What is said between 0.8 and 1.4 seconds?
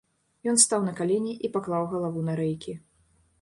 на калені